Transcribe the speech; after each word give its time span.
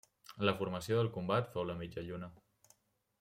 La 0.49 0.53
formació 0.61 0.97
del 0.99 1.11
combat 1.19 1.53
fou 1.57 1.67
la 1.73 1.77
mitja 1.85 2.05
lluna. 2.11 2.31